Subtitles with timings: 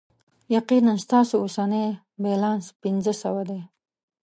[0.55, 1.85] یقینا، ستاسو اوسنی
[2.23, 3.61] بیلانس پنځه سوه دی.